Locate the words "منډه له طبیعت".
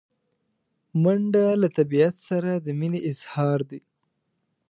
1.01-2.15